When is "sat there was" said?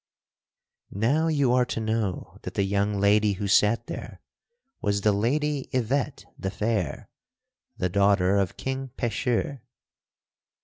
3.47-5.01